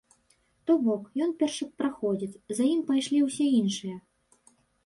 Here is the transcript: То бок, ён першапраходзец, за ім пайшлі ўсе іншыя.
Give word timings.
То 0.69 0.77
бок, 0.85 1.03
ён 1.25 1.35
першапраходзец, 1.43 2.31
за 2.61 2.67
ім 2.73 2.81
пайшлі 2.91 3.23
ўсе 3.29 3.45
іншыя. 3.63 3.97